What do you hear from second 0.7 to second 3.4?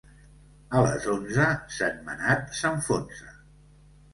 A les onze, Sentmenat s'enfonsa.